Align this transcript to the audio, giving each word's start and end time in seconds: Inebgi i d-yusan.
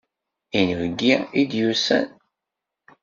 Inebgi 0.57 1.13
i 1.39 1.41
d-yusan. 1.49 2.07